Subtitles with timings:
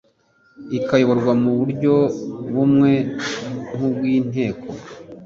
[0.77, 1.93] ikayoborwa mu buryo
[2.53, 2.91] bumwe
[3.73, 4.67] nk ubw Inteko